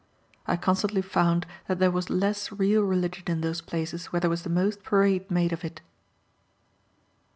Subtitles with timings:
[0.47, 4.41] I constantly found that there was less real religion in those places where there was
[4.41, 5.79] the most parade made of it.